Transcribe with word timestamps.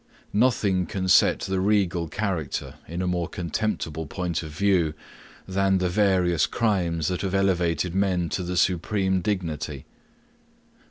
Nothing 0.33 0.87
can 0.87 1.07
set 1.07 1.41
the 1.41 1.59
regal 1.61 2.07
character 2.07 2.73
in 2.87 3.03
a 3.03 3.07
more 3.07 3.27
contemptible 3.27 4.07
point 4.07 4.41
of 4.41 4.49
view, 4.49 4.95
than 5.47 5.77
the 5.77 5.89
various 5.89 6.47
crimes 6.47 7.07
that 7.09 7.21
have 7.21 7.35
elevated 7.35 7.93
men 7.93 8.27
to 8.29 8.41
the 8.41 8.57
supreme 8.57 9.21
dignity. 9.21 9.85